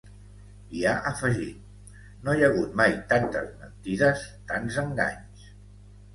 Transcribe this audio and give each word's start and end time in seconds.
I 0.77 0.79
ha 0.91 0.93
afegit: 1.09 1.99
No 2.29 2.35
hi 2.39 2.47
ha 2.47 2.49
hagut 2.55 2.73
mai 2.81 2.97
tantes 3.13 3.53
mentides, 3.61 4.27
tants 4.51 4.81
enganys. 4.87 5.47